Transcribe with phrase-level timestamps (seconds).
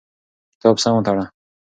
[0.59, 1.25] کتاب سم وتړه.